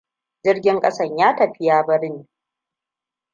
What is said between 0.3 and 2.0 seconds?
Jirgin kasan ya tafi ya